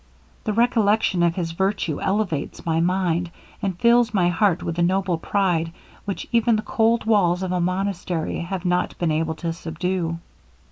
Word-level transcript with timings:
The 0.45 0.53
recollection 0.53 1.21
of 1.21 1.35
his 1.35 1.51
virtue 1.51 2.01
elevates 2.01 2.65
my 2.65 2.79
mind, 2.81 3.29
and 3.61 3.77
fills 3.79 4.15
my 4.15 4.29
heart 4.29 4.63
with 4.63 4.79
a 4.79 4.81
noble 4.81 5.19
pride, 5.19 5.71
which 6.05 6.25
even 6.31 6.55
the 6.55 6.63
cold 6.63 7.05
walls 7.05 7.43
of 7.43 7.51
a 7.51 7.61
monastery 7.61 8.39
have 8.39 8.65
not 8.65 8.97
been 8.97 9.11
able 9.11 9.35
to 9.35 9.53
subdue. 9.53 10.17